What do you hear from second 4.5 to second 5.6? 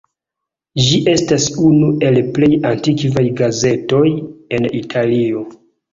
en Italio.